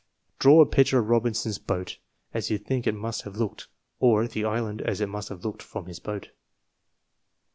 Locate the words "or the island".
3.99-4.81